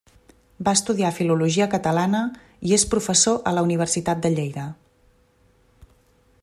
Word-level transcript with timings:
Va 0.67 0.71
estudiar 0.77 1.11
Filologia 1.17 1.67
Catalana 1.73 2.21
i 2.69 2.73
és 2.79 2.87
professor 2.95 3.39
a 3.51 3.53
la 3.57 3.65
Universitat 3.69 4.23
de 4.27 4.35
Lleida. 4.39 4.67